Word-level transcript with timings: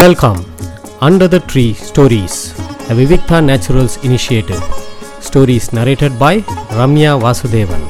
Welcome 0.00 0.38
under 1.06 1.30
the 1.32 1.38
tree 1.48 1.64
stories 1.88 2.36
a 2.90 2.94
Vivikta 2.98 3.38
Naturals 3.48 3.96
initiative 4.06 4.62
Stories 5.26 5.64
narrated 5.78 6.12
by 6.22 6.40
Ramya 6.78 7.10
Vasudevan 7.24 7.84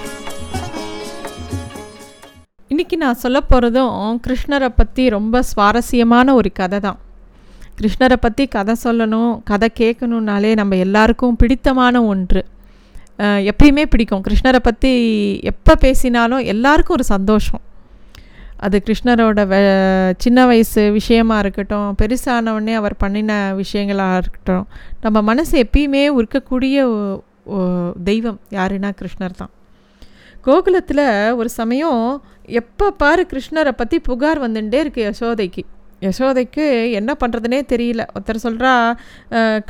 இன்னைக்கு 2.73 2.97
நான் 3.05 3.21
சொல்ல 3.23 3.41
போகிறதும் 3.51 4.19
கிருஷ்ணரை 4.27 4.71
பற்றி 4.81 5.05
ரொம்ப 5.17 5.43
சுவாரஸ்யமான 5.51 6.35
ஒரு 6.41 6.53
கதை 6.61 6.81
தான். 6.87 6.99
கிருஷ்ணரை 7.81 8.19
பற்றி 8.27 8.47
கதை 8.57 8.77
சொல்லணும் 8.85 9.33
கதை 9.51 9.69
கேட்கணுன்னாலே 9.81 10.53
நம்ம 10.63 10.81
எல்லாருக்கும் 10.87 11.39
பிடித்தமான 11.43 12.05
ஒன்று. 12.13 12.43
எப்பயுமே 13.51 13.85
பிடிக்கும். 13.93 14.25
கிருஷ்ணரை 14.29 14.63
பற்றி 14.69 14.93
எப்போ 15.53 15.75
பேசினாலும் 15.85 16.49
எல்லாருக்கும் 16.55 16.99
ஒரு 16.99 17.07
சந்தோஷம். 17.15 17.63
அது 18.67 18.77
கிருஷ்ணரோட 18.87 19.41
வ 19.53 19.57
சின்ன 20.25 20.41
வயசு 20.51 20.83
விஷயமாக 20.99 21.43
இருக்கட்டும் 21.45 21.89
பெருசானவொடனே 22.01 22.75
அவர் 22.81 22.95
பண்ணின 23.03 23.33
விஷயங்களாக 23.63 24.21
இருக்கட்டும் 24.23 24.65
நம்ம 25.05 25.23
மனசு 25.31 25.55
எப்பயுமே 25.65 26.05
உருக்கக்கூடிய 26.19 26.77
தெய்வம் 28.11 28.41
யாருன்னா 28.59 28.91
கிருஷ்ணர் 29.01 29.39
தான். 29.41 29.53
கோகுலத்தில் 30.47 31.07
ஒரு 31.41 31.51
சமயம் 31.61 32.03
எப்போ 32.61 32.87
பாரு 33.03 33.23
கிருஷ்ணரை 33.33 33.73
பற்றி 33.81 33.97
புகார் 34.09 34.45
வந்துட்டே 34.45 34.79
இருக்குது 34.85 35.07
யசோதைக்கு. 35.09 35.63
யசோதைக்கு 36.07 36.65
என்ன 36.99 37.11
பண்ணுறதுனே 37.21 37.59
தெரியல. 37.73 38.03
ஒருத்தர் 38.15 38.45
சொல்கிறா 38.47 38.73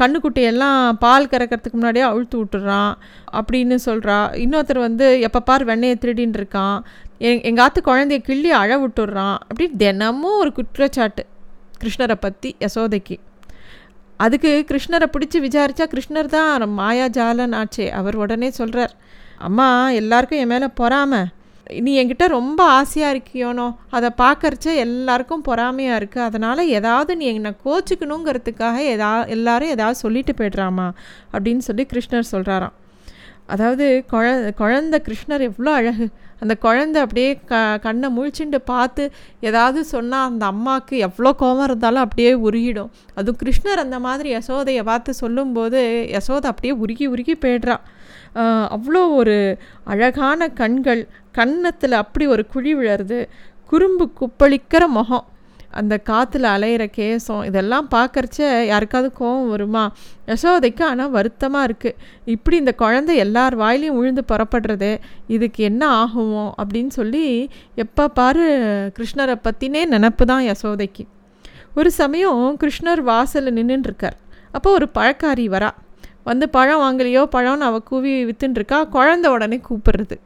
கண்ணுக்குட்டியெல்லாம் 0.01 0.79
பால் 1.05 1.31
கறக்கிறதுக்கு 1.33 1.79
முன்னாடியே 1.79 2.05
அழுத்து 2.11 2.37
விட்டுறான் 2.41 2.93
அப்படின்னு 3.39 3.77
சொல்கிறா 3.89 4.17
இன்னொருத்தர் 4.45 4.87
வந்து 4.89 5.07
எப்போ 5.29 5.41
பார் 5.51 5.65
வெண்ணையை 5.71 5.97
திருடின்னு 6.05 6.41
இருக்கான். 6.41 6.79
எங்கள் 7.23 7.65
ஆத்து 7.65 7.81
குழந்தைய 7.87 8.19
கிள்ளி 8.19 8.51
அழ 8.51 8.79
விட்டுடுறான் 8.79 9.37
அப்படி 9.49 9.71
தினமும் 9.77 10.39
ஒரு 10.39 10.53
குற்றச்சாட்டு 10.53 11.23
கிருஷ்ணரை 11.83 12.17
பற்றி 12.21 12.57
யசோதைக்கு. 12.61 13.17
அதுக்கு 14.17 14.51
கிருஷ்ணரை 14.69 15.07
பிடிச்சி 15.15 15.39
விசாரித்தா 15.47 15.85
கிருஷ்ணர் 15.95 16.33
தான் 16.35 16.65
மாயாஜாலன் 16.79 17.55
ஆச்சே 17.61 17.87
அவர் 17.91 18.17
உடனே 18.17 18.51
சொல்கிறார் 18.51 18.93
அம்மா 19.39 19.91
எல்லாருக்கும் 19.91 20.39
என் 20.39 20.53
மேலே 20.55 20.69
பொறாம. 20.81 21.23
நீ 21.67 21.91
என்கிட்ட 22.03 22.27
ரொம்ப 22.27 22.61
ஆசையாக 22.65 23.13
இருக்கியோனோ 23.15 23.67
அதை 23.91 24.11
பார்க்கறச்ச 24.19 24.67
எல்லாருக்கும் 24.85 25.45
பொறாமையாக 25.49 25.99
இருக்குது 26.01 26.27
அதனால் 26.29 26.63
ஏதாவது 26.79 27.17
நீ 27.17 27.27
என்னை 27.33 27.53
கோச்சிக்கணுங்கிறதுக்காக 27.65 28.79
எதா 28.95 29.27
எல்லாரும் 29.27 29.69
ஏதாவது 29.69 30.03
சொல்லிட்டு 30.05 30.33
போய்ட்றாமா? 30.33 30.87
அப்படின்னு 31.33 31.65
சொல்லி 31.69 31.87
கிருஷ்ணர் 31.93 32.33
சொல்கிறாராம் 32.33 32.77
அதாவது 33.49 33.87
குழ 34.11 34.27
குழந்த 34.61 34.97
கிருஷ்ணர் 35.07 35.43
எவ்வளோ 35.49 35.71
அழகு. 35.79 36.07
அந்த 36.43 36.55
குழந்தை 36.65 36.99
அப்படியே 37.05 37.31
க 37.51 37.55
கண்ணை 37.83 38.09
முழிச்சுட்டு 38.17 38.59
பார்த்து 38.71 39.05
ஏதாவது 39.49 39.81
சொன்னால் 39.85 40.29
அந்த 40.31 40.45
அம்மாவுக்கு 40.53 40.97
எவ்வளோ 41.07 41.31
கோபம் 41.43 41.67
இருந்தாலும் 41.69 42.05
அப்படியே 42.05 42.33
உருகிடும். 42.47 42.91
அதுவும் 43.15 43.41
கிருஷ்ணர் 43.43 43.85
அந்த 43.85 43.99
மாதிரி 43.99 44.31
யசோதையை 44.37 44.83
பார்த்து 44.91 45.13
சொல்லும்போது 45.23 45.81
யசோதை 46.17 46.49
அப்படியே 46.53 46.75
உருகி 46.85 47.07
உருகி 47.07 47.37
போய்ட்றா. 47.45 47.77
அவ்வளோ 48.77 49.03
ஒரு 49.21 49.37
அழகான 49.85 50.49
கண்கள். 50.61 51.03
கன்னத்தில் 51.33 52.01
அப்படி 52.03 52.27
ஒரு 52.27 52.45
குழி 52.47 52.73
விழருது 52.75 53.21
குறும்பு 53.73 54.05
குப்பளிக்கிற 54.21 54.87
முகம். 54.87 55.27
அந்த 55.73 55.95
காற்றுல 56.11 56.47
அலையிற 56.55 56.85
கேசம் 56.97 57.45
இதெல்லாம் 57.45 57.87
பார்க்கறச்ச 57.91 58.67
யாருக்காவது 58.67 59.09
கோவம் 59.21 59.49
வருமா? 59.49 59.85
யசோதைக்கு 60.27 60.83
ஆனால் 60.83 61.11
வருத்தமாக 61.11 61.69
இருக்குது 61.69 61.97
இப்படி 62.25 62.57
இந்த 62.57 62.73
குழந்தை 62.75 63.17
எல்லார் 63.17 63.57
வாயிலையும் 63.57 63.99
விழுந்து 63.99 64.25
புறப்படுறது 64.29 64.91
இதுக்கு 65.27 65.63
என்ன 65.65 65.83
ஆகுமோ? 66.03 66.45
அப்படின்னு 66.63 66.93
சொல்லி 66.99 67.25
எப்போ 67.75 68.09
பாரு 68.09 68.47
கிருஷ்ணரை 68.99 69.37
பற்றினே 69.47 69.85
நினப்பு 69.95 70.25
தான் 70.25 70.45
யசோதைக்கு. 70.45 71.07
ஒரு 71.75 71.91
சமயம் 71.91 72.43
கிருஷ்ணர் 72.61 73.03
வாசலில் 73.11 73.57
நின்றுட்டுருக்கார் 73.61 74.19
அப்போ 74.53 74.71
ஒரு 74.71 74.89
பழக்காரி 74.95 75.47
வரா. 75.55 75.71
வந்து 76.25 76.49
பழம் 76.49 76.83
வாங்கலையோ? 76.83 77.23
பழம்னு 77.33 77.69
அவள் 77.69 77.83
கூவி 77.83 78.13
வித்துன்ருக்கா 78.25 78.81
குழந்த 78.93 79.27
உடனே 79.27 79.61
கூப்பிடுறது. 79.69 80.17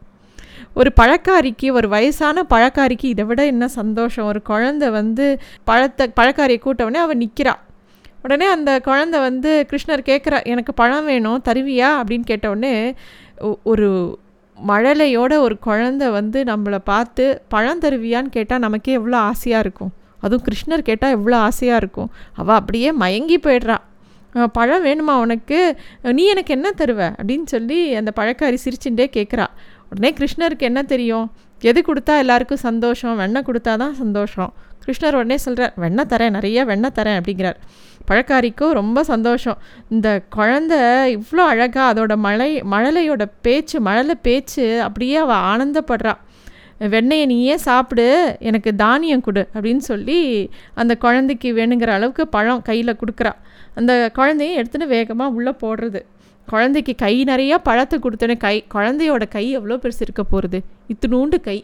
ஒரு 0.76 0.92
பழக்காரிக்கு 1.00 1.72
ஒரு 1.72 1.88
வயசான 1.88 2.46
பழக்காரிக்கு 2.50 3.04
இதை 3.04 3.24
விட 3.24 3.46
என்ன 3.46 3.68
சந்தோஷம்? 3.68 4.26
ஒரு 4.26 4.42
குழந்தை 4.42 4.90
வந்து 4.90 5.40
பழத்தை 5.64 6.12
பழக்காரியை 6.20 6.60
கூட்டவுடனே 6.60 6.94
அவள் 6.94 7.18
நிற்கிறா 7.18 7.54
உடனே 8.22 8.46
அந்த 8.46 8.80
குழந்தை 8.80 9.20
வந்து 9.20 9.66
கிருஷ்ணர் 9.70 10.00
கேட்குறா 10.06 10.44
எனக்கு 10.44 10.74
பழம் 10.74 11.04
வேணும் 11.04 11.42
தருவியா? 11.44 11.88
அப்படின்னு 12.00 12.24
கேட்டவுடனே 12.24 12.94
ஒ- 13.38 13.56
ஒரு 13.62 14.18
மழலையோட 14.68 15.38
ஒரு 15.38 15.58
குழந்தை 15.58 16.08
வந்து 16.08 16.42
நம்மளை 16.42 16.78
பார்த்து 16.78 17.42
பழம் 17.48 17.80
தருவியான்னு 17.80 18.28
கேட்டால் 18.28 18.58
நமக்கே 18.58 18.92
எவ்வளோ 18.92 19.16
ஆசையாக 19.16 19.64
இருக்கும். 19.66 19.92
அதுவும் 20.20 20.44
கிருஷ்ணர் 20.44 20.78
கேட்டால் 20.78 21.10
எவ்வளோ 21.10 21.36
ஆசையாக 21.36 21.78
இருக்கும். 21.78 22.10
அவள் 22.34 22.54
அப்படியே 22.54 22.92
மயங்கி 22.92 23.38
போயிடுறா. 23.38 23.76
பழம் 24.52 24.84
வேணுமா 24.84 25.20
உனக்கு? 25.20 25.76
நீ 26.02 26.24
எனக்கு 26.24 26.54
என்ன 26.54 26.70
தருவ? 26.70 27.14
அப்படின்னு 27.22 27.44
சொல்லி 27.44 27.94
அந்த 27.94 28.12
பழக்காரி 28.16 28.56
சிரிச்சுட்டே 28.64 29.06
கேட்குறா 29.12 29.46
உடனே 29.90 30.10
கிருஷ்ணருக்கு 30.18 30.68
என்ன 30.70 30.82
தெரியும்? 30.82 31.26
எது 31.70 31.80
கொடுத்தா 31.88 32.14
எல்லாருக்கும் 32.22 32.64
சந்தோஷம்? 32.68 33.16
வெண்ணெய் 33.16 33.46
கொடுத்தா 33.48 33.74
தான் 33.82 33.94
சந்தோஷம். 34.02 34.50
கிருஷ்ணர் 34.84 35.18
உடனே 35.20 35.36
சொல்கிறார் 35.36 35.72
வெண்ணெய் 35.84 36.10
தரேன் 36.12 36.34
நிறைய 36.38 36.64
வெண்ணெய் 36.64 36.96
தரேன் 36.98 37.18
அப்படிங்கிறார். 37.20 37.58
பழக்காரிக்கும் 38.08 38.74
ரொம்ப 38.80 38.98
சந்தோஷம். 39.12 39.58
இந்த 39.88 40.08
குழந்தை 40.36 40.78
இவ்வளோ 41.16 41.44
அழகாக 41.52 41.86
அதோட 41.92 42.14
மழை 42.26 42.50
மழலையோட 42.72 43.24
பேச்சு 43.46 43.80
மழலை 43.80 44.16
பேச்சு 44.26 44.66
அப்படியே 44.82 45.16
அவள் 45.24 45.44
ஆனந்தப்படுறா. 45.52 46.14
வெண்ணெயை 46.94 47.26
நீயே 47.26 47.56
சாப்பிடு 47.56 48.06
எனக்கு 48.48 48.70
தானியம் 48.74 49.24
கொடு 49.26 49.42
அப்படின்னு 49.54 49.84
சொல்லி 49.90 50.18
அந்த 50.74 50.92
குழந்தைக்கு 51.04 51.50
வேணுங்கிற 51.58 51.92
அளவுக்கு 51.98 52.24
பழம் 52.36 52.62
கையில் 52.62 52.98
கொடுக்குறா. 53.02 53.32
அந்த 53.74 53.92
குழந்தையும் 54.18 54.58
எடுத்துன்னு 54.60 54.86
வேகமாக 54.86 55.36
உள்ளே 55.38 55.54
போடுறது. 55.62 56.02
குழந்தைக்கு 56.50 56.92
கை 57.04 57.14
நிறையா 57.30 57.56
பழத்தை 57.68 57.96
கொடுத்தோன்னே 57.98 58.36
கை 58.44 58.56
குழந்தையோட 58.74 59.24
கை 59.34 59.44
எவ்வளோ 59.58 59.76
பெருசு 59.82 60.02
இருக்க 60.06 60.22
போகிறது 60.24 60.58
இத்தினூண்டு 60.92 61.38
கை. 61.46 61.58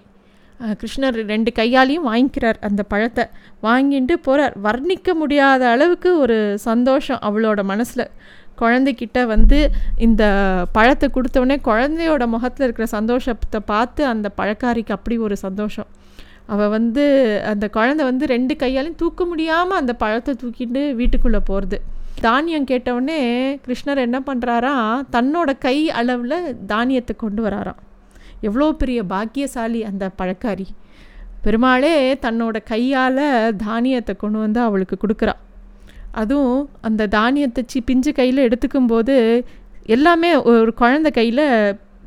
கிருஷ்ணர் 0.81 1.16
ரெண்டு 1.31 1.50
கையாலையும் 1.59 2.06
வாங்கிக்கிறார் 2.09 2.59
அந்த 2.69 2.82
பழத்தை. 2.93 3.25
வாங்கிட்டு 3.62 4.15
போகிறார் 4.26 4.54
வர்ணிக்க 4.66 5.15
முடியாத 5.20 5.62
அளவுக்கு 5.75 6.10
ஒரு 6.25 6.37
சந்தோஷம் 6.69 7.22
அவளோட 7.28 7.62
மனசில். 7.72 8.04
குழந்தைக்கிட்ட 8.60 9.19
வந்து 9.34 9.59
இந்த 10.06 10.25
பழத்தை 10.76 11.06
கொடுத்தோடனே 11.09 11.56
குழந்தையோட 11.70 12.26
முகத்தில் 12.34 12.66
இருக்கிற 12.66 12.87
சந்தோஷத்தை 12.99 13.60
பார்த்து 13.72 14.03
அந்த 14.12 14.26
பழக்காரிக்கு 14.38 14.94
அப்படி 14.99 15.16
ஒரு 15.26 15.37
சந்தோஷம். 15.47 15.88
அவள் 16.53 16.72
வந்து 16.76 17.04
அந்த 17.53 17.66
குழந்தை 17.76 18.03
வந்து 18.10 18.25
ரெண்டு 18.34 18.54
கையாலையும் 18.62 19.00
தூக்க 19.03 19.25
முடியாமல் 19.25 19.81
அந்த 19.81 19.93
பழத்தை 20.03 20.32
தூக்கிட்டு 20.43 20.82
வீட்டுக்குள்ளே 21.00 21.41
போகிறது 21.50 21.78
தானியம் 22.21 22.65
கேட்டவுடனே 22.65 23.21
கிருஷ்ணர் 23.65 24.05
என்ன 24.05 24.23
பண்ணுறாரா 24.27 24.75
தன்னோட 25.17 25.59
கை 25.59 25.91
அளவில் 25.91 26.56
தானியத்தை 26.67 27.17
கொண்டு 27.17 27.43
வராராம். 27.43 27.81
எவ்வளோ 28.41 28.73
பெரிய 28.73 29.05
பாக்கியசாலி 29.05 29.84
அந்த 29.84 30.11
பழக்காரி. 30.19 30.67
பெருமாளே 31.45 32.15
தன்னோட 32.15 32.56
கையால் 32.65 33.25
தானியத்தை 33.56 34.17
கொண்டு 34.17 34.39
வந்து 34.39 34.61
அவளுக்கு 34.61 34.97
கொடுக்குறா. 34.97 35.34
அதுவும் 36.11 36.71
அந்த 36.81 37.06
தானியத்தை 37.06 37.65
சி 37.67 37.81
பிஞ்சு 37.81 38.12
கையில் 38.12 38.47
எடுத்துக்கும்போது 38.49 39.44
எல்லாமே 39.87 40.37
ஒரு 40.37 40.75
குழந்த 40.81 41.11
கையில் 41.11 41.47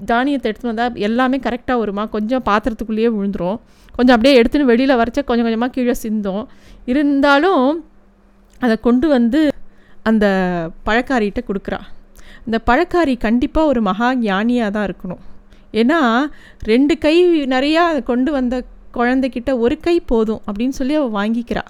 தானியத்தை 0.06 0.52
எடுத்துன்னு 0.52 0.74
வந்தால் 0.74 0.96
எல்லாமே 0.96 1.38
கரெக்டாக 1.38 1.78
வருமா? 1.80 2.06
கொஞ்சம் 2.06 2.44
பாத்திரத்துக்குள்ளேயே 2.46 3.10
விழுந்துரும். 3.16 3.60
கொஞ்சம் 3.96 4.16
அப்படியே 4.16 4.42
எடுத்துன்னு 4.42 4.72
வெளியில் 4.72 5.00
வரைச்சா 5.02 5.24
கொஞ்சம் 5.24 5.48
கொஞ்சமாக 5.48 5.72
கீழே 5.72 5.94
சிந்தும். 5.94 6.48
இருந்தாலும் 6.86 7.84
அதை 8.62 8.80
கொண்டு 8.80 9.08
வந்து 9.08 9.40
அந்த 10.10 10.26
பழக்காரிகிட்ட 10.88 11.42
கொடுக்குறா. 11.50 11.80
இந்த 12.48 12.58
பழக்காரி 12.70 13.14
கண்டிப்பாக 13.28 13.72
ஒரு 13.72 13.82
மகா 13.90 14.10
ஞானியாக 14.28 14.74
தான் 14.76 14.88
இருக்கணும். 14.90 15.24
ஏன்னா 15.82 16.00
ரெண்டு 16.72 16.94
கை 17.06 17.16
நிறையா 17.54 17.84
கொண்டு 18.12 18.32
வந்த 18.38 18.56
குழந்தைக்கிட்ட 18.98 19.52
ஒரு 19.66 19.76
கை 19.88 19.96
போதும் 20.12 20.42
அப்படின்னு 20.48 20.76
சொல்லி 20.80 20.96
அவள் 21.00 21.16
வாங்கிக்கிறா. 21.20 21.64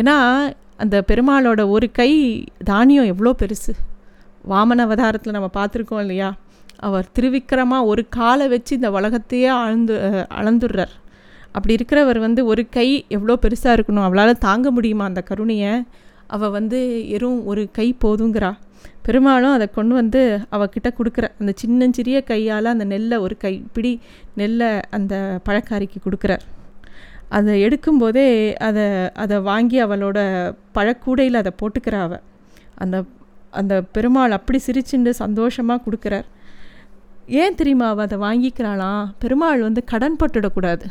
ஏன்னா 0.00 0.16
அந்த 0.82 0.96
பெருமாளோட 1.10 1.60
ஒரு 1.74 1.86
கை 1.98 2.10
தானியம் 2.70 3.10
எவ்வளோ 3.12 3.32
பெருசு. 3.42 3.72
வாமன 4.52 4.84
அவதாரத்தில் 4.86 5.36
நம்ம 5.36 5.50
பார்த்துருக்கோம் 5.58 6.02
இல்லையா? 6.04 6.28
அவர் 6.86 7.06
திருவிக்கிரமாக 7.16 7.88
ஒரு 7.90 8.02
காலை 8.16 8.46
வச்சு 8.54 8.72
இந்த 8.78 8.88
உலகத்தையே 8.98 9.50
அளந்து 9.60 9.94
அளந்துடுறார். 10.38 10.94
அப்படி 11.56 11.72
இருக்கிறவர் 11.78 12.18
வந்து 12.26 12.40
ஒரு 12.52 12.62
கை 12.76 12.88
எவ்வளோ 13.16 13.36
பெருசாக 13.44 13.76
இருக்கணும்? 13.76 14.06
அவளால் 14.08 14.42
தாங்க 14.48 14.70
முடியுமா 14.76 15.04
அந்த 15.10 15.22
கருணையை? 15.30 15.72
அவள் 16.34 16.54
வந்து 16.58 16.78
எறும் 17.16 17.40
ஒரு 17.50 17.62
கை 17.78 17.88
போதுங்கிறா. 18.04 18.50
பெருமாளும் 19.06 19.54
அதை 19.56 19.66
கொண்டு 19.76 19.94
வந்து 20.00 20.20
அவகிட்ட 20.56 20.88
கொடுக்குற. 20.98 21.26
அந்த 21.40 21.52
சின்னஞ்சிறிய 21.62 22.18
கையால் 22.30 22.72
அந்த 22.74 22.84
நெல்லை 22.92 23.16
ஒரு 23.18 23.34
கைப்பிடி 23.44 23.92
நெல்லை 24.40 24.70
அந்த 24.96 25.14
பழக்காரிக்கு 25.48 25.98
கொடுக்குறார். 26.06 26.44
அதை 27.36 27.52
எடுக்கும்போதே 27.66 28.26
அதை 28.68 28.86
அதை 29.22 29.36
வாங்கி 29.50 29.78
அவளோட 29.84 30.18
பழக்கூடையில் 30.76 31.40
அதை 31.42 31.52
போட்டுக்கிறா 31.60 32.00
அவள் 32.06 32.24
அந்த 32.84 32.96
அந்த 33.60 33.74
பெருமாள் 33.96 34.36
அப்படி 34.36 34.58
சிரிச்சுண்டு 34.66 35.12
சந்தோஷமாக 35.22 35.82
கொடுக்குறார். 35.84 36.26
ஏன் 37.42 37.56
தெரியுமா 37.60 37.86
அவள் 37.92 38.06
அதை 38.06 38.18
வாங்கிக்கிறாளாம் 38.24 39.06
பெருமாள் 39.22 39.66
வந்து 39.66 39.82
கடன் 39.92 40.18
பட்டுடக்கூடாது. 40.20 40.84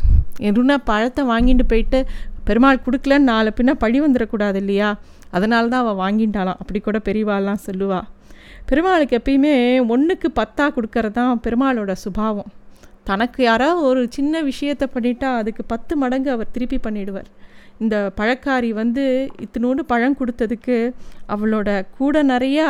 எதுனா 0.49 0.77
பழத்தை 0.89 1.23
வாங்கிட்டு 1.33 1.65
போயிட்டு 1.71 1.99
பெருமாள் 2.47 2.83
கொடுக்கலன்னு 2.85 3.29
நாலு 3.33 3.51
பின்ன 3.57 3.73
பழி 3.83 3.99
வந்துடக்கூடாது 4.01 4.57
இல்லையா? 4.63 4.89
அதனால 5.37 5.63
தான் 5.73 5.83
அவள் 5.85 6.01
வாங்கிட்டாளாம். 6.03 6.59
அப்படி 6.61 6.79
கூட 6.87 6.97
பெரியவாள்லாம் 7.07 7.65
சொல்லுவா 7.67 8.01
பெருமாளுக்கு 8.69 9.17
எப்பயுமே 9.19 9.55
ஒன்றுக்கு 9.93 10.27
பத்தா 10.39 10.65
கொடுக்கறது 10.75 11.15
தான் 11.17 11.41
பெருமாளோட 11.45 11.91
சுபாவம். 12.03 12.51
தனக்கு 13.09 13.39
யாராவது 13.49 13.81
ஒரு 13.89 14.01
சின்ன 14.15 14.41
விஷயத்தை 14.51 14.85
பண்ணிட்டா 14.93 15.29
அதுக்கு 15.41 15.63
பத்து 15.73 15.93
மடங்கு 16.03 16.29
அவர் 16.35 16.53
திருப்பி 16.55 16.77
பண்ணிடுவார். 16.85 17.29
இந்த 17.83 17.95
பழக்காரி 18.19 18.69
வந்து 18.81 19.03
இத்தினோடு 19.45 19.81
பழம் 19.91 20.17
கொடுத்ததுக்கு 20.19 20.77
அவளோட 21.35 21.69
கூட 21.99 22.23
நிறையா 22.33 22.67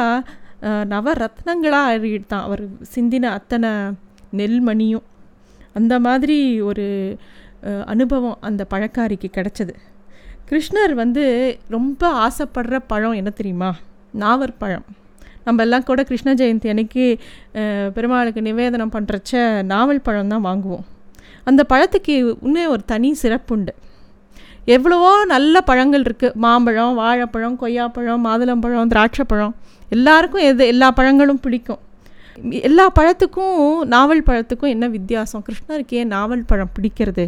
நவரத்னங்களாக 0.93 1.91
அறிவித்தான் 1.95 2.45
அவர் 2.47 2.63
சிந்தின 2.95 3.31
அத்தனை 3.37 3.71
நெல்மணியும். 4.39 5.05
அந்த 5.77 5.93
மாதிரி 6.05 6.37
ஒரு 6.69 6.85
அனுபவம் 7.93 8.39
அந்த 8.49 8.61
பழக்காரிக்கு 8.71 9.29
கிடச்சது. 9.37 9.75
கிருஷ்ணர் 10.49 10.93
வந்து 11.03 11.23
ரொம்ப 11.75 12.01
ஆசைப்படுற 12.25 12.75
பழம் 12.91 13.17
என்ன 13.21 13.29
தெரியுமா? 13.39 13.69
நாவற்பழம் 14.23 14.85
நம்ம 15.45 15.63
எல்லாம் 15.65 15.87
கூட 15.87 16.01
கிருஷ்ண 16.09 16.29
ஜெயந்தி 16.39 16.67
அன்னைக்கு 16.71 17.05
பெருமாளுக்கு 17.95 18.41
நிவேதனம் 18.47 18.93
பண்ணுறச்ச 18.95 19.41
நாவல் 19.71 20.05
பழம் 20.07 20.31
தான் 20.33 20.45
வாங்குவோம். 20.49 20.85
அந்த 21.49 21.61
பழத்துக்கு 21.71 22.13
இன்னும் 22.47 22.71
ஒரு 22.75 22.83
தனி 22.91 23.09
சிறப்புண்டு 23.21 23.73
எவ்வளவோ 24.75 25.09
நல்ல 25.33 25.55
பழங்கள் 25.69 26.05
இருக்குது 26.05 26.37
மாம்பழம் 26.43 26.95
வாழைப்பழம் 27.01 27.57
கொய்யாப்பழம் 27.63 28.23
மாதுளம்பழம் 28.27 28.91
திராட்சைப்பழம். 28.93 29.53
எல்லாருக்கும் 29.95 30.45
எது 30.51 30.67
எல்லா 30.73 30.87
பழங்களும் 30.99 31.41
பிடிக்கும். 31.43 31.81
எல்லா 32.67 32.85
பழத்துக்கும் 32.97 33.59
நாவல் 33.93 34.27
பழத்துக்கும் 34.29 34.73
என்ன 34.75 34.85
வித்தியாசம்? 34.95 35.43
கிருஷ்ணருக்கு 35.47 35.99
ஏன் 36.01 36.11
நாவல் 36.15 36.47
பழம் 36.51 36.73
பிடிக்கிறது. 36.77 37.25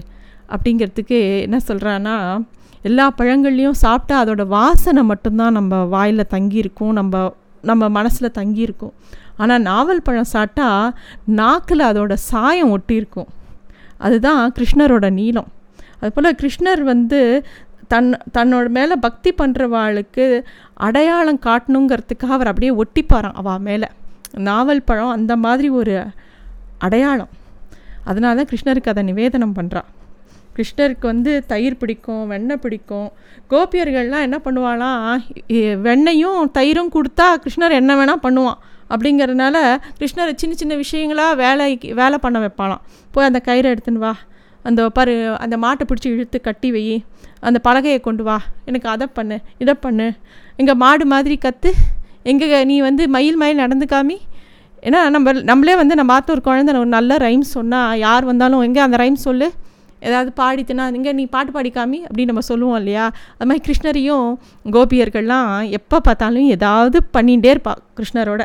அப்படிங்கிறதுக்கு 0.49 1.41
என்ன 1.41 1.57
சொல்கிறான்னா 1.67 2.45
எல்லா 2.81 3.13
பழங்கள்லேயும் 3.17 3.81
சாப்பிட்டா 3.85 4.23
அதோடய 4.23 4.47
வாசனை 4.47 5.03
மட்டும்தான் 5.03 5.51
நம்ம 5.51 5.83
வாயில் 5.83 6.27
தங்கியிருக்கும் 6.27 6.91
நம்ம 6.91 7.35
நம்ம 7.61 7.89
மனசில் 7.89 8.31
தங்கியிருக்கும். 8.31 8.93
ஆனால் 9.37 9.61
நாவல் 9.61 10.01
பழம் 10.01 10.31
சாப்பிட்டா 10.35 10.93
நாக்கில் 11.25 11.79
அதோட 11.79 12.13
சாயம் 12.13 12.77
ஒட்டியிருக்கும். 12.77 13.27
அதுதான் 13.97 14.53
கிருஷ்ணரோட 14.59 15.09
நீளம். 15.09 15.47
அதுபோல் 15.99 16.35
கிருஷ்ணர் 16.35 16.81
வந்து 16.81 17.45
தன் 17.87 18.17
தன்னோட 18.33 18.67
மேலே 18.67 18.95
பக்தி 18.95 19.33
பண்ணுறவாளுக்கு 19.37 20.43
அடையாளம் 20.73 21.39
காட்டணுங்கிறதுக்காக 21.39 22.35
அவர் 22.37 22.47
அப்படியே 22.47 22.71
ஒட்டிப்பாராம் 22.83 23.33
அவள் 23.33 23.59
மேலே. 23.59 23.87
நாவல் 24.37 24.83
பழம் 24.83 25.09
அந்த 25.09 25.35
மாதிரி 25.35 25.69
ஒரு 25.69 26.03
அடையாளம். 26.77 27.29
அதனால 28.03 28.43
தான் 28.43 28.49
கிருஷ்ணருக்கு 28.53 28.87
அதை 28.87 29.03
நிவேதனம் 29.03 29.55
பண்ணுறான் 29.55 29.89
கிருஷ்ணருக்கு 30.57 31.05
வந்து 31.11 31.31
தயிர் 31.51 31.79
பிடிக்கும் 31.81 32.23
வெண்ணெய் 32.31 32.61
பிடிக்கும். 32.63 33.09
கோபியர்கள்லாம் 33.51 34.25
என்ன 34.27 34.37
பண்ணுவாளாம் 34.45 35.03
வெண்ணையும் 35.87 36.39
தயிரும் 36.57 36.93
கொடுத்தா 36.95 37.27
கிருஷ்ணர் 37.43 37.79
என்ன 37.81 37.91
வேணால் 37.99 38.23
பண்ணுவான். 38.25 38.59
அப்படிங்கிறதுனால 38.93 39.57
கிருஷ்ணரை 39.99 40.33
சின்ன 40.41 40.55
சின்ன 40.61 40.73
விஷயங்களாக 40.83 41.37
வேலைக்கு 41.43 41.89
வேலை 42.01 42.17
பண்ண 42.25 42.39
வைப்பாளாம் 42.45 42.83
போய் 43.13 43.27
அந்த 43.29 43.39
கயிறை 43.47 43.67
எடுத்துன்னு 43.73 44.03
வா. 44.05 44.13
அந்த 44.65 44.81
பரு 44.97 45.13
அந்த 45.43 45.55
மாட்டை 45.63 45.83
பிடிச்சி 45.89 46.09
இழுத்து 46.13 46.37
கட்டி 46.47 46.69
வை. 46.75 46.83
அந்த 47.47 47.57
பலகையை 47.67 47.99
கொண்டு 48.07 48.23
வா. 48.27 48.37
எனக்கு 48.69 48.87
அதை 48.93 49.05
பண்ணு 49.17 49.37
இதை 49.63 49.73
பண்ணு. 49.85 50.07
இங்கே 50.61 50.75
மாடு 50.83 51.05
மாதிரி 51.13 51.35
கற்று 51.45 51.71
எங்கே 52.31 52.59
நீ 52.71 52.77
வந்து 52.87 53.03
மயில் 53.15 53.37
மயில் 53.41 53.61
நடந்து 53.63 53.85
காமி 53.91 54.17
ஏன்னா 54.87 54.99
நம்ம 55.13 55.31
நம்மளே 55.49 55.75
வந்து 55.81 55.95
நம்ம 55.99 56.11
பார்த்து 56.13 56.33
ஒரு 56.33 56.41
குழந்தை 56.47 56.73
ஒரு 56.81 56.91
நல்ல 56.95 57.13
ரைம்ஸ் 57.25 57.55
சொன்னால் 57.57 57.99
யார் 58.05 58.27
வந்தாலும் 58.29 58.63
எங்கே 58.67 58.81
அந்த 58.85 58.97
ரைம்ஸ் 59.01 59.27
சொல்லு. 59.27 59.47
ஏதாவது 60.05 60.31
பாடித்துனா 60.39 60.85
இங்கே 60.97 61.11
நீ 61.19 61.25
பாட்டு 61.35 61.51
பாடி 61.55 61.69
காமி 61.77 61.99
அப்படின்னு 62.07 62.31
நம்ம 62.31 62.45
சொல்லுவோம் 62.51 62.77
இல்லையா? 62.81 63.05
அது 63.37 63.47
மாதிரி 63.49 63.63
கிருஷ்ணரையும் 63.67 64.27
கோபியர்கள்லாம் 64.75 65.51
எப்போ 65.77 65.99
பார்த்தாலும் 66.07 66.47
ஏதாவது 66.55 66.97
பண்ணிகிட்டே 67.17 67.51
இருப்பா 67.55 67.73
கிருஷ்ணரோட. 67.99 68.43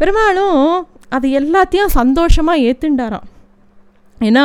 பெருமாளும் 0.00 0.62
அது 1.16 1.26
எல்லாத்தையும் 1.40 1.96
சந்தோஷமாக 2.00 2.64
ஏற்றுண்டாராம் 2.68 3.26
ஏன்னா 4.28 4.44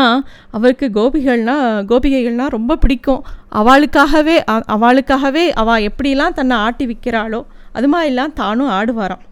அவருக்கு 0.56 0.88
கோபிகள்னால் 0.98 1.86
கோபிகைகள்னா 1.90 2.48
ரொம்ப 2.56 2.76
பிடிக்கும். 2.84 3.22
அவளுக்காகவே 3.60 4.36
அவளுக்காகவே 4.76 5.46
அவள் 5.62 5.86
எப்படிலாம் 5.90 6.36
தன்னை 6.40 6.58
ஆட்டி 6.66 6.86
விற்கிறாளோ 6.90 7.40
அது 7.78 7.88
மாதிரிலாம் 7.94 8.36
தானும் 8.42 8.74
ஆடுவாராம். 8.80 9.24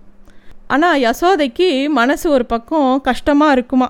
ஆனால் 0.73 1.01
யசோதைக்கு 1.05 1.67
மனசு 1.99 2.25
ஒரு 2.35 2.45
பக்கம் 2.53 2.89
கஷ்டமாக 3.09 3.55
இருக்குமா? 3.55 3.89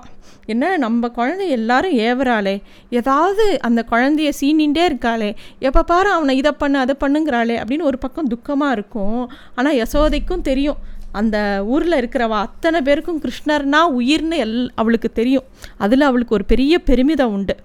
என்ன 0.52 0.76
நம்ம 0.76 1.08
குழந்தை 1.08 1.48
எல்லாரும் 1.56 1.94
ஏவராளே 2.06 2.54
ஏதாவது 3.00 3.44
அந்த 3.68 3.80
குழந்தைய 3.90 4.30
சீனின்ண்டே 4.40 4.84
இருக்காளே. 4.90 5.30
எப்போ 5.68 5.82
பாரு 5.82 6.10
அவனை 6.10 6.36
இதை 6.36 6.52
பண்ணு 6.62 6.78
அதை 6.84 6.94
பண்ணுங்கிறாளே 7.02 7.56
அப்படின்னு 7.60 7.88
ஒரு 7.90 7.98
பக்கம் 7.98 8.30
துக்கமாக 8.34 8.76
இருக்கும். 8.76 9.22
ஆனால் 9.54 9.78
யசோதைக்கும் 9.82 10.46
தெரியும். 10.50 10.80
அந்த 11.20 11.64
ஊரில் 11.74 11.98
இருக்கிறவ 12.00 12.36
அத்தனை 12.46 12.80
பேருக்கும் 12.88 13.20
கிருஷ்ணர்னா 13.24 13.80
உயிர்னு 13.98 14.36
எல் 14.44 14.56
அவளுக்கு 14.74 15.08
தெரியும். 15.12 15.46
அதில் 15.78 16.08
அவளுக்கு 16.08 16.36
ஒரு 16.38 16.46
பெரிய 16.52 16.78
பெருமிதம் 16.90 17.34
உண்டு. 17.36 17.56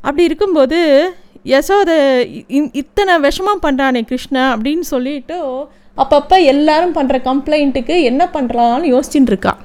அப்படி 0.00 0.24
இருக்கும்போது 0.30 0.78
யசோத 1.52 1.90
இத்தனை 2.80 3.14
விஷமம் 3.26 3.64
பண்ணுறானே 3.66 4.00
கிருஷ்ணன் 4.10 4.50
அப்படின்னு 4.54 4.86
சொல்லிட்டு 4.94 5.36
அப்பப்போ 5.96 6.36
எல்லாரும் 6.52 6.94
பண்ணுற 6.98 7.16
கம்ப்ளைண்ட்டுக்கு 7.30 7.96
என்ன 8.10 8.22
பண்ணுறான்னு 8.36 8.92
யோசிச்சுட்டு 8.94 9.32
இருக்கான் 9.32 9.60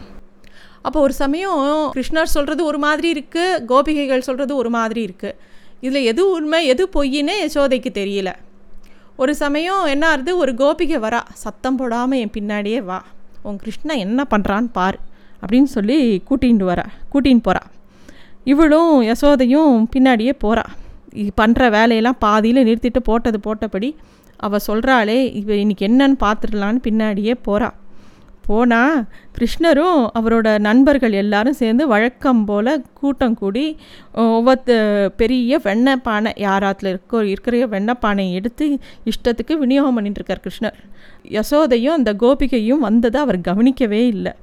அப்போ 0.82 1.00
ஒரு 1.00 1.14
சமயம் 1.14 1.92
கிருஷ்ணர் 1.96 2.24
சொல்கிறது 2.24 2.64
ஒரு 2.64 2.78
மாதிரி 2.78 3.14
இருக்குது 3.14 3.66
கோபிகைகள் 3.66 4.20
சொல்கிறது 4.20 4.56
ஒரு 4.56 4.70
மாதிரி 4.70 5.06
இருக்குது 5.06 5.36
இதில் 5.82 6.04
எது 6.04 6.32
உண்மை 6.32 6.66
எது 6.66 6.90
பொய்ன்னு 6.94 7.34
யசோதைக்கு 7.44 7.92
தெரியல. 7.94 8.34
ஒரு 9.16 9.36
சமயம் 9.36 9.86
என்ன 9.86 10.08
ஆகுது 10.08 10.38
ஒரு 10.38 10.54
கோபிகை 10.54 11.00
வரா 11.00 11.22
சத்தம் 11.34 11.76
போடாமல் 11.76 12.20
என் 12.20 12.32
பின்னாடியே 12.38 12.84
வா. 12.84 13.04
உன் 13.44 13.56
கிருஷ்ணன் 13.56 13.98
என்ன 13.98 14.26
பண்ணுறான்னு 14.30 14.68
பார் 14.72 15.00
அப்படின்னு 15.42 15.64
சொல்லி 15.64 16.24
கூட்டிகிட்டு 16.30 16.64
வரா 16.64 16.86
கூட்டின்னு 17.14 17.44
போகிறா 17.44 17.62
இவளும் 18.44 19.02
யசோதையும் 19.02 19.86
பின்னாடியே 19.96 20.34
போகிறா 20.44 20.66
பண்ணுற 21.38 21.70
வேலையெல்லாம் 21.70 22.18
பாதியில் 22.20 22.66
நிறுத்திட்டு 22.66 23.00
போட்டது 23.00 23.40
போட்டபடி 23.44 23.96
அவள் 24.36 24.66
சொல்கிறாளே 24.68 25.32
இவ 25.34 25.54
இன்றைக்கி 25.54 25.88
என்னன்னு 25.88 26.18
பார்த்துடலான்னு 26.20 26.80
பின்னாடியே 26.84 27.36
போகிறா 27.46 27.70
போனால் 28.50 28.96
கிருஷ்ணரும் 29.38 30.02
அவரோட 30.20 30.48
நண்பர்கள் 30.68 31.16
எல்லாரும் 31.22 31.58
சேர்ந்து 31.60 31.84
வழக்கம் 31.94 32.44
போல் 32.50 32.72
கூட்டம் 33.00 33.38
கூடி 33.42 33.66
ஒவ்வொரு 34.24 34.76
பெரிய 35.20 35.60
வெண்ணப்பானை 35.68 36.32
யாராத்தில் 36.46 36.90
இருக்கோ 36.94 37.20
இருக்கிற 37.34 37.68
வெண்ணெய் 37.74 38.02
பானையை 38.04 38.34
எடுத்து 38.40 38.66
இஷ்டத்துக்கு 39.12 39.56
விநியோகம் 39.64 39.98
பண்ணிட்டு 39.98 40.22
இருக்கார் 40.22 40.44
கிருஷ்ணர். 40.46 40.78
யசோதையும் 41.38 41.98
அந்த 42.00 42.14
கோபிகையும் 42.24 42.86
வந்ததை 42.88 43.20
அவர் 43.26 43.40
கவனிக்கவே 43.50 44.02
இல்லை. 44.16 44.34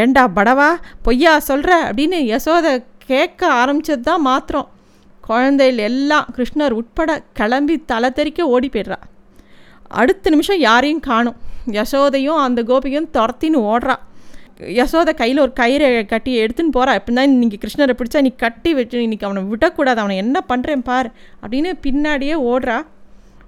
ஏண்டா 0.00 0.24
படவா 0.38 0.70
பொய்யா 1.08 1.34
சொல்கிற 1.50 1.72
அப்படின்னு 1.88 2.20
யசோதை 2.34 2.72
கேட்க 3.10 3.42
ஆரம்பிச்சது 3.60 4.06
தான் 4.08 4.26
மாத்திரம். 4.30 4.68
குழந்தைகள் 5.28 5.80
எல்லாம் 5.88 6.26
கிருஷ்ணர் 6.36 6.74
உட்பட 6.80 7.10
கிளம்பி 7.38 7.76
தலை 7.90 8.10
தெறிக்க 8.18 8.46
ஓடி 8.54 8.68
போயிடுறா. 8.74 8.98
அடுத்த 10.00 10.30
நிமிஷம் 10.34 10.60
யாரையும் 10.68 11.06
காணும். 11.10 11.38
யசோதையும் 11.70 12.36
அந்த 12.36 12.62
கோபியும் 12.62 13.08
துரத்தின்னு 13.12 13.56
ஓடுறா. 13.56 13.94
யசோதை 14.60 15.14
கையில் 15.14 15.38
ஒரு 15.38 15.52
கயிறை 15.60 16.06
கட்டி 16.06 16.44
எடுத்துன்னு 16.44 16.76
போகிறா 16.76 16.98
எப்படின்னா 16.98 17.28
இன்றைக்கி 17.30 17.54
கிருஷ்ணரை 17.60 18.00
பிடிச்சா 18.00 18.20
நீ 18.20 18.32
கட்டி 18.36 18.74
வச்சு 18.74 19.02
இன்னைக்கு 19.02 19.26
அவனை 19.26 19.48
விடக்கூடாது. 19.48 19.98
அவனை 19.98 20.16
என்ன 20.16 20.44
பண்ணுறேன் 20.48 20.82
பார். 20.82 21.12
அப்படின்னு 21.42 21.72
பின்னாடியே 21.82 22.34
ஓடுறா. 22.34 22.86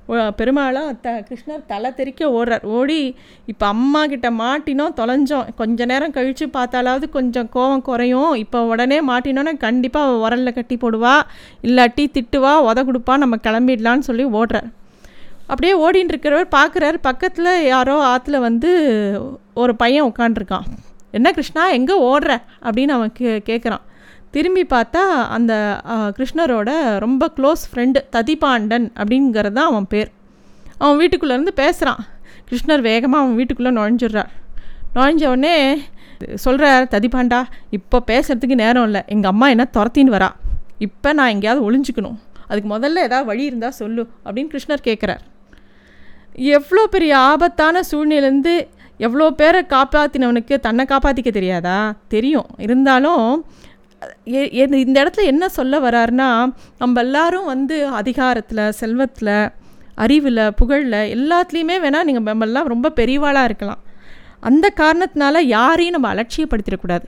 ஓ- 0.06 0.30
பெருமாளும் 0.36 1.00
த 1.00 1.24
கிருஷ்ணர் 1.28 1.66
தலை 1.66 1.94
தெறிக்க 1.94 2.26
ஓடுறார். 2.26 2.64
ஓடி 2.64 3.16
இப்போ 3.46 3.66
அம்மா 3.66 4.06
கிட்ட 4.06 4.30
மாட்டினோம் 4.30 4.92
தொலைஞ்சோம். 4.96 5.54
கொஞ்ச 5.56 5.84
நேரம் 5.84 6.10
கழித்து 6.10 6.46
பார்த்தாலாவது 6.46 7.08
கொஞ்சம் 7.08 7.48
கோவம் 7.54 7.82
குறையும். 7.82 8.34
இப்போ 8.34 8.64
உடனே 8.64 9.06
மாட்டினோன்னே 9.06 9.56
கண்டிப்பாக 9.56 10.28
உரலில் 10.28 10.54
கட்டி 10.54 10.76
போடுவா. 10.76 11.20
இல்லாட்டி 11.62 12.06
திட்டுவா 12.12 12.62
உத 12.70 12.84
கொடுப்பா 12.84 13.16
நம்ம 13.16 13.36
கிளம்பிடலான்னு 13.36 13.98
சொல்லி 13.98 14.24
ஓடுறார். 14.24 14.70
அப்படியே 15.52 15.74
ஓடின்னு 15.84 16.12
இருக்கிறவர் 16.12 16.48
பார்க்குறாரு. 16.56 16.98
பக்கத்தில் 17.08 17.50
யாரோ 17.66 17.94
ஆற்றுல 18.10 18.38
வந்து 18.38 18.70
ஒரு 19.62 19.72
பையன் 19.82 20.08
உட்காண்ட்ருக்கான் 20.10 20.66
என்ன 21.16 21.28
கிருஷ்ணா 21.36 21.62
எங்கே 21.78 21.94
ஓடுற? 22.10 22.32
அப்படின்னு 22.66 22.92
அவன் 22.96 23.12
கே 23.18 23.30
கேட்குறான் 23.48 23.84
திரும்பி 24.34 24.62
பார்த்தா 24.74 25.02
அந்த 25.36 25.52
கிருஷ்ணரோட 26.16 26.70
ரொம்ப 27.04 27.24
க்ளோஸ் 27.36 27.62
ஃப்ரெண்டு 27.70 28.00
ததிபாண்டன் 28.16 28.86
அப்படிங்கிறது 29.00 29.56
தான் 29.58 29.70
அவன் 29.70 29.88
பேர். 29.94 30.10
அவன் 30.82 31.00
வீட்டுக்குள்ளே 31.02 31.34
இருந்து 31.34 31.54
பேசுகிறான் 31.62 32.02
கிருஷ்ணர் 32.50 32.84
வேகமாக 32.88 33.22
அவன் 33.24 33.38
வீட்டுக்குள்ளே 33.40 33.72
நுழைஞ்சிடுறார். 33.78 34.30
நுழைஞ்ச 34.94 35.24
உடனே 35.32 35.54
சொல்கிறார் 36.44 36.86
ததிபாண்டா 36.94 37.40
இப்போ 37.78 37.98
பேசுகிறதுக்கு 38.10 38.60
நேரம் 38.62 38.86
இல்லை. 38.88 39.02
எங்கள் 39.14 39.30
அம்மா 39.30 39.48
என்ன 39.54 39.66
துரத்தின்னு 39.76 40.14
வரா. 40.16 40.30
இப்போ 40.86 41.12
நான் 41.18 41.32
எங்கேயாவது 41.34 41.64
ஒளிஞ்சுக்கணும். 41.66 42.18
அதுக்கு 42.50 42.68
முதல்ல 42.76 43.04
ஏதாவது 43.08 43.28
வழி 43.32 43.44
இருந்தால் 43.50 43.78
சொல்லு. 43.82 44.04
அப்படின்னு 44.24 44.52
கிருஷ்ணர் 44.54 44.86
கேட்குறார் 44.88 45.22
எவ்வளோ 46.50 46.82
பெரிய 46.86 47.12
ஆபத்தான 47.30 47.80
சூழ்நிலேருந்து 47.90 48.54
எவ்வளோ 49.06 49.26
பேரை 49.40 49.60
காப்பாற்றினவனுக்கு 49.74 50.54
தன்னை 50.66 50.84
காப்பாற்றிக்க 50.88 51.30
தெரியாதா? 51.30 51.78
தெரியும். 52.14 52.48
இருந்தாலும் 52.66 53.26
இந்த 54.82 54.96
இடத்துல 55.02 55.24
என்ன 55.32 55.44
சொல்ல 55.56 55.80
வராருன்னா 55.86 56.28
நம்ம 56.78 57.00
எல்லாரும் 57.00 57.44
வந்து 57.44 57.76
அதிகாரத்தில் 58.00 58.62
செல்வத்தில் 58.80 59.34
அறிவில் 60.04 60.42
புகழில் 60.60 61.00
எல்லாத்துலேயுமே 61.16 61.76
வேணால் 61.84 62.06
நீங்கள் 62.08 62.28
நம்ம 62.28 62.62
ரொம்ப 62.74 62.92
பெரியவாளாக 63.00 63.48
இருக்கலாம். 63.50 63.82
அந்த 64.48 64.66
காரணத்தினால 64.82 65.42
யாரையும் 65.56 65.96
நம்ம 65.96 66.08
அலட்சியப்படுத்திடக்கூடாது. 66.14 67.06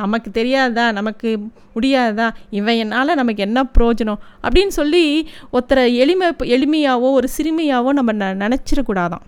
நமக்கு 0.00 0.28
தெரியாதா? 0.30 0.84
நமக்கு 0.98 1.28
முடியாதா? 1.74 2.26
இவன் 2.58 2.78
என்னால் 2.82 3.18
நமக்கு 3.20 3.42
என்ன 3.46 3.64
பிரயோஜனம்? 3.76 4.20
அப்படின்னு 4.44 4.74
சொல்லி 4.80 5.04
ஒருத்தரை 5.52 5.84
எளிமை 6.02 6.28
எளிமையாவோ 6.56 7.08
ஒரு 7.18 7.28
சிறுமியாவோ 7.36 7.90
நம்ம 7.98 8.12
ந 8.22 8.28
நினச்சிடக்கூடாதான். 8.44 9.24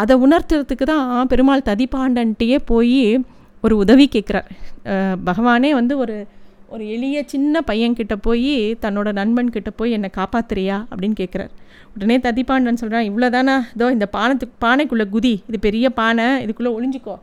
அதை 0.00 0.14
உணர்த்துறதுக்கு 0.24 0.84
தான் 0.92 1.30
பெருமாள் 1.32 1.68
ததிப்பாண்டன்ட்டே 1.70 2.58
போய் 2.72 3.02
ஒரு 3.64 3.76
உதவி 3.76 4.08
கேட்குறார். 4.12 4.48
பகவானே 5.28 5.70
வந்து 5.80 5.94
ஒரு 6.02 6.16
ஒரு 6.74 6.84
எளிய 6.94 7.18
சின்ன 7.32 7.60
பையன்கிட்ட 7.68 8.14
போய் 8.26 8.54
தன்னோட 8.82 9.08
நண்பன் 9.18 9.52
கிட்ட 9.54 9.70
போய் 9.78 9.94
என்னை 9.96 10.10
காப்பாத்துறியா? 10.16 10.76
அப்படின்னு 10.90 11.16
கேட்குறார். 11.20 11.52
உடனே 11.94 12.16
ததிப்பாண்டன் 12.26 12.80
சொல்கிறான் 12.80 13.06
இவ்வளோ 13.10 13.28
தானே 13.36 13.54
இதோ 13.76 13.86
இந்த 13.94 14.06
பானத்துக்கு 14.16 14.56
பானைக்குள்ளே 14.64 15.06
குதி. 15.14 15.32
இது 15.48 15.58
பெரிய 15.66 15.88
பானை. 15.90 16.26
இதுக்குள்ளே 16.44 16.72
ஒளிஞ்சிக்கோ. 16.76 17.14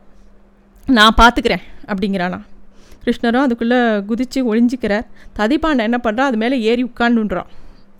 நான் 0.86 1.14
பார்த்துக்கிறேன் 1.16 1.62
அப்படிங்கிறானா 1.86 2.40
கிருஷ்ணரும் 3.04 3.44
அதுக்குள்ளே 3.46 4.00
குதித்து 4.00 4.54
ஒழிஞ்சிக்கிறார் 4.54 5.06
ததிப்பாண்டை 5.38 5.78
என்ன 5.78 6.00
பண்ணுறான் 6.02 6.28
அது 6.30 6.36
மேலே 6.36 6.60
ஏறி 6.60 6.84
உட்காண்டுன்றான் 6.84 7.46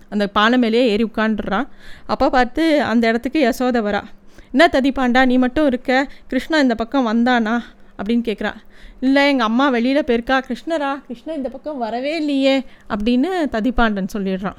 அந்த 0.08 0.28
பானை 0.28 0.58
மேலேயே 0.58 0.88
ஏறி 0.88 1.04
உட்காந்துடுறான் 1.04 1.68
அப்போ 2.06 2.30
பார்த்து 2.30 2.82
அந்த 2.82 3.08
இடத்துக்கு 3.08 3.40
யசோதை 3.48 3.80
வரா. 3.88 4.02
என்ன 4.50 4.68
ததிப்பாண்டா 4.72 5.26
நீ 5.26 5.38
மட்டும் 5.38 5.66
இருக்க? 5.66 6.10
கிருஷ்ணா 6.26 6.58
இந்த 6.58 6.74
பக்கம் 6.74 7.06
வந்தானா? 7.06 7.60
அப்படின்னு 7.98 8.22
கேட்குறா 8.28 8.54
இல்லை 9.00 9.28
எங்கள் 9.28 9.46
அம்மா 9.46 9.68
வெளியில் 9.68 10.04
போயிருக்கா. 10.04 10.40
கிருஷ்ணரா 10.48 11.00
கிருஷ்ணன் 11.06 11.36
இந்த 11.36 11.48
பக்கம் 11.48 11.78
வரவே 11.78 12.16
இல்லையே 12.16 12.64
அப்படின்னு 12.88 13.28
ததிப்பாண்டன் 13.52 14.14
சொல்லிடுறான். 14.14 14.56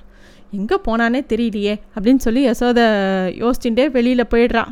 எங்கே 0.52 0.76
போனானே 0.86 1.22
தெரியலையே 1.34 1.80
அப்படின்னு 1.96 2.18
சொல்லி 2.18 2.50
யசோதை 2.50 2.86
யோசிச்சுட்டே 3.44 3.92
வெளியில் 3.92 4.32
போயிடுறான். 4.32 4.68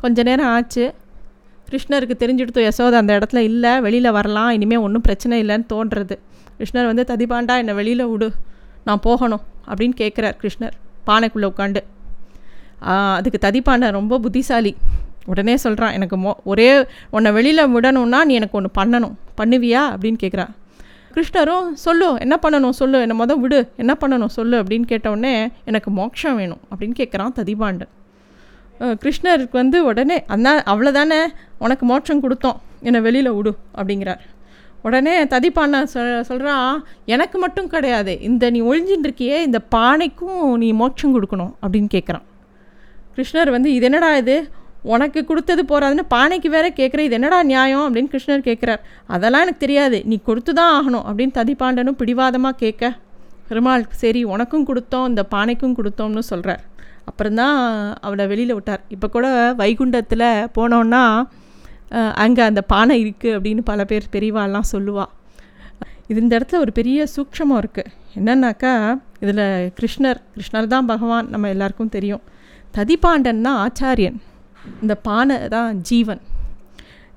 கொஞ்ச 0.00 0.22
நேரம் 0.22 0.46
ஆச்சு. 0.46 0.94
கிருஷ்ணருக்கு 1.70 2.14
தெரிஞ்சுடுத்து 2.18 2.68
யசோதா 2.68 2.92
அந்த 2.92 3.18
இடத்துல 3.18 3.36
இல்லை 3.36 3.80
வெளியில் 3.80 4.10
வரலாம் 4.10 4.50
இனிமேல் 4.50 4.78
ஒன்றும் 4.78 5.02
பிரச்சனை 5.02 5.44
இல்லைன்னு 5.44 5.64
தோன்றுறது 5.72 6.18
கிருஷ்ணர் 6.58 6.86
வந்து 6.86 7.02
ததிபாண்டா 7.08 7.56
என்னை 7.56 7.74
வெளியில் 7.74 8.06
விடு 8.06 8.32
நான் 8.84 9.00
போகணும் 9.00 9.40
அப்படின்னு 9.68 9.92
கேட்குறார் 9.96 10.34
கிருஷ்ணர் 10.42 10.72
பானைக்குள்ளே 11.06 11.52
உட்காந்து 11.54 11.80
அதுக்கு 12.80 13.50
ததிபாண்டன் 13.50 13.90
ரொம்ப 13.90 14.18
புத்திசாலி. 14.18 14.76
உடனே 15.26 15.56
சொல்கிறான் 15.56 15.92
எனக்கு 15.92 16.16
மோ 16.16 16.32
ஒரே 16.44 16.86
உன்னை 17.10 17.32
வெளியில் 17.32 17.68
விடணும்னா 17.68 18.24
நீ 18.24 18.34
எனக்கு 18.34 18.58
ஒன்று 18.58 18.70
பண்ணணும் 18.78 19.14
பண்ணுவியா? 19.36 19.82
அப்படின்னு 19.94 20.18
கேட்குறான் 20.22 20.48
கிருஷ்ணரும் 21.14 21.72
சொல்லு 21.72 22.16
என்ன 22.18 22.38
பண்ணணும் 22.42 22.70
சொல்லு 22.70 23.00
என்னை 23.00 23.18
மொதல் 23.18 23.38
விடு 23.38 23.72
என்ன 23.76 23.96
பண்ணணும் 24.00 24.26
சொல்லு 24.26 24.62
அப்படின்னு 24.62 24.82
கேட்டவுடனே 24.82 25.48
எனக்கு 25.64 25.90
மோட்சம் 25.90 26.36
வேணும் 26.36 26.60
அப்படின்னு 26.70 26.92
கேட்குறான் 26.98 27.32
ததிபாண்டன் 27.34 27.88
கிருஷ்ணருக்கு 29.02 29.56
வந்து 29.62 29.78
உடனே 29.90 30.16
அண்ணா 30.34 30.52
அவ்வளோதானே 30.72 31.18
உனக்கு 31.64 31.84
மோட்சம் 31.90 32.22
கொடுத்தோம். 32.24 32.58
என்னை 32.88 33.00
வெளியில் 33.06 33.34
விடு 33.38 33.52
அப்படிங்கிறார். 33.78 34.22
உடனே 34.86 35.14
ததிப்பாண்ணா 35.32 35.80
சொல் 35.94 36.06
சொல்கிறான் 36.28 36.68
எனக்கு 37.14 37.36
மட்டும் 37.42 37.68
கிடையாது. 37.74 38.12
இந்த 38.28 38.50
நீ 38.54 38.60
ஒழிஞ்சின்னுருக்கியே 38.70 39.38
இந்த 39.48 39.58
பானைக்கும் 39.74 40.46
நீ 40.62 40.68
மோட்சம் 40.80 41.14
கொடுக்கணும் 41.16 41.52
அப்படின்னு 41.62 41.90
கேட்குறான் 41.96 42.24
கிருஷ்ணர் 43.16 43.50
வந்து 43.56 43.70
இது 43.76 43.86
என்னடா 43.88 44.10
இது? 44.22 44.36
உனக்கு 44.94 45.20
கொடுத்தது 45.30 45.62
போறாதுன்னு 45.70 46.04
பானைக்கு 46.14 46.48
வேற 46.56 46.66
கேட்குற 46.78 47.00
இது 47.06 47.16
என்னடா 47.18 47.38
நியாயம்? 47.52 47.84
அப்படின்னு 47.86 48.12
கிருஷ்ணர் 48.14 48.46
கேட்குறார் 48.48 48.82
அதெல்லாம் 49.14 49.44
எனக்கு 49.46 49.64
தெரியாது. 49.66 49.98
நீ 50.10 50.18
கொடுத்து 50.28 50.52
தான் 50.60 50.72
ஆகணும் 50.78 51.04
அப்படின்னு 51.08 51.34
ததிப்பாண்டனும் 51.40 51.98
பிடிவாதமாக 52.00 52.60
கேட்க 52.64 52.92
பெருமாள் 53.50 53.84
சரி 54.02 54.20
உனக்கும் 54.34 54.66
கொடுத்தோம் 54.70 55.06
இந்த 55.10 55.22
பானைக்கும் 55.34 55.76
கொடுத்தோம்னு 55.78 56.24
சொல்கிறார் 56.32 56.62
அப்புறம்தான் 57.10 57.58
அவளை 58.06 58.24
வெளியில் 58.32 58.56
விட்டார். 58.58 58.82
இப்போ 58.94 59.06
கூட 59.16 59.26
வைகுண்டத்தில் 59.60 60.28
போனோன்னா 60.58 61.04
அங்கே 62.24 62.42
அந்த 62.48 62.62
பானை 62.72 62.96
இருக்குது 63.04 63.34
அப்படின்னு 63.36 63.62
பல 63.70 63.84
பேர் 63.90 64.12
பெரியவாள்லாம் 64.16 64.70
சொல்லுவாள் 64.74 65.12
இது 66.10 66.18
இந்த 66.24 66.34
இடத்துல 66.38 66.60
ஒரு 66.64 66.72
பெரிய 66.78 67.00
சூக்ஷமம் 67.14 67.60
இருக்குது 67.62 67.90
என்னன்னாக்கா 68.18 68.72
இதில் 69.24 69.44
கிருஷ்ணர் 69.78 70.20
கிருஷ்ணர் 70.34 70.72
தான் 70.74 70.88
பகவான் 70.92 71.26
நம்ம 71.32 71.48
எல்லாருக்கும் 71.54 71.92
தெரியும். 71.96 72.22
ததிபாண்டன் 72.76 73.44
தான் 73.46 73.58
ஆச்சாரியன். 73.64 74.18
இந்த 74.82 74.94
பானை 75.06 75.36
தான் 75.54 75.70
ஜீவன். 75.90 76.22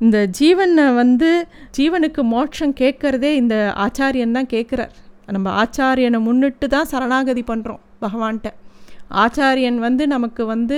இந்த 0.04 0.18
ஜீவனை 0.40 0.86
வந்து 1.02 1.30
ஜீவனுக்கு 1.78 2.22
மோட்சம் 2.34 2.76
கேட்குறதே 2.82 3.32
இந்த 3.42 3.56
ஆச்சாரியன் 3.86 4.36
தான் 4.38 4.52
கேட்குறார். 4.54 4.94
நம்ம 5.38 5.50
ஆச்சாரியனை 5.64 6.20
முன்னிட்டு 6.28 6.68
தான் 6.76 6.90
சரணாகதி 6.94 7.44
பண்ணுறோம் 7.52 7.82
பகவான்கிட்ட. 8.04 8.52
ஆச்சாரியன் 9.24 9.80
வந்து 9.86 10.04
நமக்கு 10.14 10.44
வந்து 10.52 10.78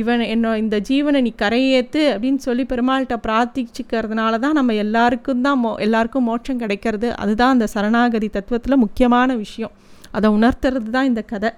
இவன் 0.00 0.22
என்ன 0.34 0.52
இந்த 0.62 0.76
ஜீவனை 0.88 1.20
நீ 1.26 1.32
கரையேற்று 1.42 2.02
அப்படின்னு 2.14 2.40
சொல்லி 2.46 2.64
பெருமாள்கிட்ட 2.72 3.16
பிரார்த்திச்சுக்கிறதுனால 3.26 4.38
தான் 4.44 4.58
நம்ம 4.58 4.74
எல்லாருக்கும் 4.84 5.44
தான் 5.46 5.60
மோ 5.64 5.70
எல்லாருக்கும் 5.86 6.26
மோட்சம் 6.30 6.62
கிடைக்கிறது. 6.62 7.10
அதுதான் 7.24 7.54
அந்த 7.56 7.66
சரணாகதி 7.74 8.30
தத்துவத்தில் 8.36 8.82
முக்கியமான 8.84 9.36
விஷயம். 9.44 9.74
அதை 10.16 10.30
உணர்த்துறது 10.38 10.90
தான் 10.96 11.10
இந்த 11.10 11.22
கதை. 11.32 11.52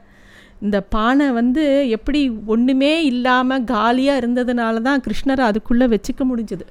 இந்த 0.64 0.78
பானை 0.94 1.28
வந்து 1.38 1.64
எப்படி 1.96 2.20
ஒன்றுமே 2.54 2.92
இல்லாமல் 3.12 3.64
காலியாக 3.72 4.20
இருந்ததுனால 4.22 4.82
தான் 4.88 5.02
கிருஷ்ணரை 5.06 5.44
அதுக்குள்ளே 5.50 5.88
வச்சுக்க 5.94 6.24
முடிஞ்சுது. 6.30 6.66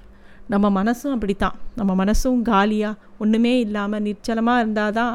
நம்ம 0.53 0.65
மனசும் 0.79 1.13
அப்படித்தான். 1.15 1.57
நம்ம 1.79 1.91
மனசும் 2.03 2.41
காலியாக 2.51 3.01
ஒன்றுமே 3.23 3.55
இல்லாமல் 3.65 4.05
நிச்சலமாக 4.09 4.61
இருந்தால் 4.63 4.95
தான் 4.99 5.13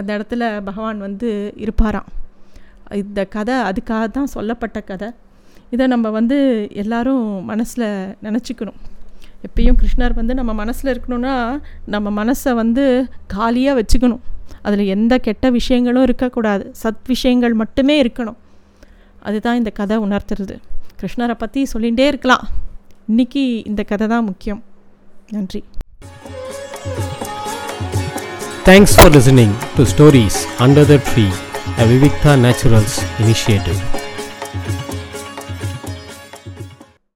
அந்த 0.00 0.10
இடத்துல 0.16 0.42
பகவான் 0.68 1.00
வந்து 1.06 1.30
இருப்பாராம். 1.64 2.10
இந்த 2.92 3.24
கதை 3.24 3.54
அதுக்காக 3.54 4.06
தான் 4.06 4.26
சொல்லப்பட்ட 4.26 4.80
கதை. 4.80 5.08
இதை 5.70 5.86
நம்ம 5.86 6.10
வந்து 6.10 6.68
எல்லாரும் 6.72 7.44
மனசில் 7.44 8.16
நினச்சிக்கணும். 8.22 8.78
எப்பயும் 9.46 9.76
கிருஷ்ணர் 9.82 10.14
வந்து 10.14 10.34
நம்ம 10.34 10.52
மனசில் 10.52 10.92
இருக்கணும்னா 10.94 11.60
நம்ம 11.84 12.24
மனசை 12.24 12.54
வந்து 12.54 13.08
காலியாக 13.26 13.80
வச்சுக்கணும். 13.80 14.22
அதில் 14.62 14.86
எந்த 14.86 15.18
கெட்ட 15.18 15.50
விஷயங்களும் 15.50 16.02
இருக்கக்கூடாது. 16.02 16.72
சத் 16.82 17.02
விஷயங்கள் 17.06 17.52
மட்டுமே 17.52 18.02
இருக்கணும். 18.02 18.38
அதுதான் 19.22 19.56
இந்த 19.56 19.70
கதை 19.70 19.98
உணர்த்துறது. 19.98 20.56
கிருஷ்ணரை 21.00 21.34
பற்றி 21.34 21.66
சொல்லிகிட்டே 21.72 22.06
இருக்கலாம். 22.06 22.48
இன்னைக்கு 23.06 23.64
இந்த 23.64 23.82
கதை 23.82 24.06
தான் 24.06 24.24
முக்கியம். 24.24 24.62
நன்றி. 25.30 25.64
Thanks 28.64 28.94
for 28.96 29.10
listening 29.10 29.54
to 29.76 29.82
stories 29.92 30.40
under 30.58 30.86
the 30.92 30.98
tree 31.08 31.26
a 31.78 31.86
Naturals 32.36 33.02
initiative. 33.18 34.11